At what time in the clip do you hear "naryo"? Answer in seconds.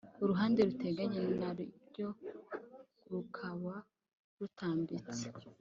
1.41-2.09